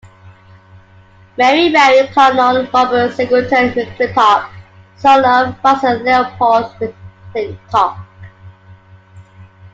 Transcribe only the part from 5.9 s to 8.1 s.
Leopold McClintock.